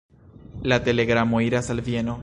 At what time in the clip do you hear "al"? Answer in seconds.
1.69-1.81